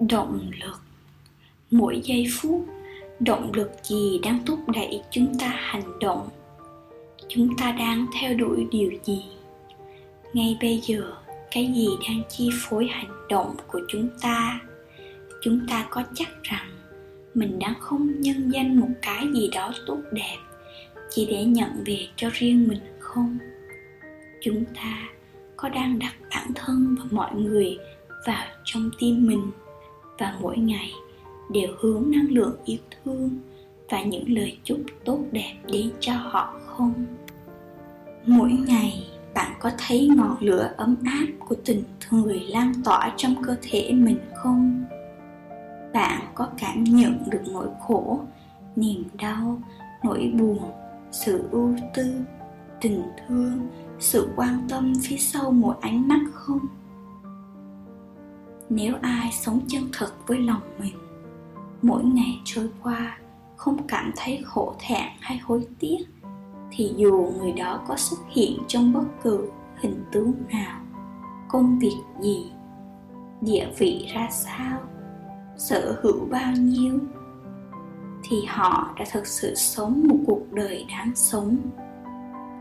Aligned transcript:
động 0.00 0.50
lực. 0.62 0.80
Mỗi 1.70 2.00
giây 2.04 2.26
phút, 2.32 2.66
động 3.20 3.52
lực 3.54 3.70
gì 3.82 4.20
đang 4.22 4.44
thúc 4.46 4.58
đẩy 4.68 5.02
chúng 5.10 5.38
ta 5.38 5.48
hành 5.48 5.98
động? 6.00 6.28
Chúng 7.28 7.56
ta 7.56 7.72
đang 7.72 8.06
theo 8.20 8.34
đuổi 8.34 8.66
điều 8.70 8.92
gì? 9.04 9.24
Ngay 10.32 10.58
bây 10.60 10.80
giờ, 10.84 11.12
cái 11.50 11.72
gì 11.76 11.88
đang 12.08 12.22
chi 12.28 12.50
phối 12.60 12.86
hành 12.86 13.26
động 13.28 13.56
của 13.66 13.80
chúng 13.88 14.08
ta? 14.20 14.60
Chúng 15.42 15.66
ta 15.68 15.86
có 15.90 16.02
chắc 16.14 16.28
rằng 16.42 16.70
mình 17.34 17.58
đang 17.58 17.74
không 17.80 18.20
nhân 18.20 18.50
danh 18.50 18.80
một 18.80 18.88
cái 19.02 19.26
gì 19.34 19.50
đó 19.54 19.72
tốt 19.86 19.98
đẹp 20.12 20.36
chỉ 21.10 21.26
để 21.26 21.44
nhận 21.44 21.84
về 21.86 22.06
cho 22.16 22.30
riêng 22.32 22.68
mình 22.68 22.80
không? 22.98 23.38
Chúng 24.42 24.64
ta 24.64 25.08
có 25.56 25.68
đang 25.68 25.98
đặt 25.98 26.14
bản 26.30 26.50
thân 26.54 26.96
và 26.98 27.04
mọi 27.10 27.34
người 27.34 27.78
vào 28.26 28.46
trong 28.64 28.90
tim 28.98 29.26
mình? 29.26 29.50
Và 30.18 30.34
mỗi 30.40 30.56
ngày 30.56 30.90
đều 31.50 31.68
hướng 31.80 32.10
năng 32.10 32.30
lượng 32.30 32.56
yêu 32.64 32.78
thương 32.90 33.30
và 33.90 34.02
những 34.02 34.24
lời 34.28 34.58
chúc 34.64 34.80
tốt 35.04 35.20
đẹp 35.32 35.54
đến 35.72 35.90
cho 36.00 36.12
họ 36.12 36.60
không? 36.66 37.06
Mỗi 38.26 38.52
ngày 38.52 39.06
bạn 39.34 39.52
có 39.60 39.70
thấy 39.78 40.08
ngọn 40.16 40.36
lửa 40.40 40.74
ấm 40.76 40.96
áp 41.04 41.26
của 41.48 41.54
tình 41.64 41.82
người 42.10 42.40
lan 42.40 42.72
tỏa 42.84 43.12
trong 43.16 43.34
cơ 43.42 43.56
thể 43.62 43.92
mình 43.92 44.18
không? 44.34 44.84
Bạn 45.92 46.22
có 46.34 46.48
cảm 46.58 46.84
nhận 46.84 47.18
được 47.30 47.42
nỗi 47.52 47.66
khổ, 47.80 48.20
niềm 48.76 49.04
đau, 49.18 49.62
nỗi 50.04 50.32
buồn, 50.38 50.58
sự 51.10 51.48
ưu 51.50 51.74
tư, 51.94 52.14
tình 52.80 53.02
thương, 53.26 53.68
sự 53.98 54.28
quan 54.36 54.66
tâm 54.68 54.92
phía 55.02 55.16
sau 55.16 55.50
mỗi 55.50 55.74
ánh 55.80 56.08
mắt 56.08 56.20
không? 56.32 56.58
Nếu 58.70 58.94
ai 59.02 59.30
sống 59.32 59.60
chân 59.68 59.82
thật 59.92 60.12
với 60.26 60.38
lòng 60.38 60.60
mình, 60.80 60.94
mỗi 61.82 62.04
ngày 62.04 62.40
trôi 62.44 62.70
qua 62.82 63.18
không 63.56 63.86
cảm 63.88 64.12
thấy 64.16 64.42
khổ 64.44 64.74
thẹn 64.78 65.08
hay 65.20 65.38
hối 65.38 65.66
tiếc, 65.78 65.98
thì 66.70 66.92
dù 66.96 67.32
người 67.38 67.52
đó 67.52 67.80
có 67.88 67.96
xuất 67.96 68.18
hiện 68.28 68.58
trong 68.68 68.92
bất 68.92 69.04
cứ 69.22 69.48
hình 69.80 70.04
tướng 70.12 70.32
nào, 70.52 70.80
công 71.48 71.78
việc 71.78 71.96
gì, 72.20 72.52
địa 73.40 73.68
vị 73.78 74.10
ra 74.14 74.28
sao, 74.30 74.80
sở 75.56 76.00
hữu 76.02 76.26
bao 76.30 76.52
nhiêu, 76.52 76.98
thì 78.22 78.44
họ 78.48 78.94
đã 78.98 79.04
thực 79.12 79.26
sự 79.26 79.54
sống 79.54 80.02
một 80.08 80.18
cuộc 80.26 80.52
đời 80.52 80.86
đáng 80.88 81.12
sống. 81.14 81.56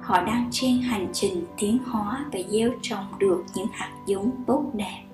Họ 0.00 0.24
đang 0.24 0.48
trên 0.50 0.78
hành 0.78 1.08
trình 1.12 1.44
tiến 1.58 1.78
hóa 1.86 2.26
và 2.32 2.38
gieo 2.48 2.70
trồng 2.82 3.04
được 3.18 3.44
những 3.54 3.66
hạt 3.72 3.90
giống 4.06 4.30
tốt 4.46 4.64
đẹp 4.74 5.04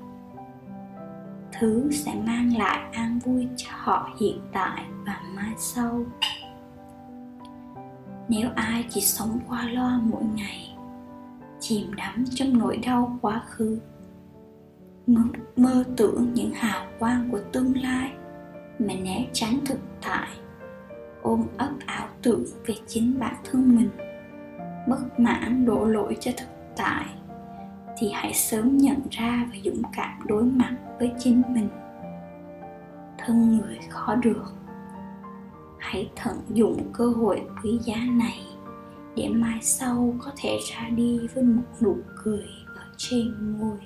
thứ 1.61 1.89
sẽ 1.93 2.15
mang 2.27 2.57
lại 2.57 2.81
an 2.93 3.19
vui 3.25 3.49
cho 3.57 3.71
họ 3.73 4.11
hiện 4.21 4.41
tại 4.53 4.85
và 5.07 5.21
mai 5.35 5.53
sau. 5.59 6.05
Nếu 8.29 8.49
ai 8.55 8.85
chỉ 8.91 9.01
sống 9.01 9.39
qua 9.49 9.69
loa 9.69 10.01
mỗi 10.05 10.25
ngày 10.35 10.77
chìm 11.61 11.95
đắm 11.97 12.25
trong 12.31 12.59
nỗi 12.59 12.77
đau 12.77 13.19
quá 13.23 13.43
khứ 13.47 13.79
mơ, 15.07 15.23
mơ 15.57 15.85
tưởng 15.97 16.35
những 16.35 16.51
hào 16.55 16.87
quang 16.99 17.29
của 17.31 17.41
tương 17.53 17.83
lai 17.83 18.13
mà 18.79 18.95
né 18.95 19.27
tránh 19.33 19.59
thực 19.67 19.79
tại 20.03 20.29
ôm 21.23 21.47
ấp 21.59 21.71
ảo 21.87 22.09
tưởng 22.23 22.45
về 22.67 22.75
chính 22.87 23.19
bản 23.19 23.35
thân 23.45 23.77
mình 23.77 23.91
bất 24.89 25.21
mãn 25.21 25.67
đổ 25.67 25.85
lỗi 25.85 26.17
cho 26.21 26.31
thực 26.37 26.49
tại 26.77 27.05
thì 28.01 28.11
hãy 28.13 28.35
sớm 28.35 28.79
nhận 28.79 29.01
ra 29.11 29.47
và 29.51 29.59
dũng 29.65 29.83
cảm 29.93 30.19
đối 30.27 30.43
mặt 30.45 30.77
với 30.99 31.13
chính 31.19 31.43
mình. 31.49 31.69
Thân 33.19 33.59
người 33.59 33.79
khó 33.89 34.15
được. 34.15 34.45
Hãy 35.79 36.11
tận 36.25 36.37
dụng 36.49 36.91
cơ 36.93 37.09
hội 37.09 37.43
quý 37.63 37.79
giá 37.85 37.97
này 37.97 38.41
để 39.17 39.29
mai 39.29 39.59
sau 39.63 40.15
có 40.25 40.31
thể 40.37 40.59
ra 40.71 40.89
đi 40.89 41.21
với 41.35 41.45
một 41.45 41.63
nụ 41.81 41.97
cười 42.25 42.47
ở 42.77 42.85
trên 42.97 43.35
môi. 43.61 43.79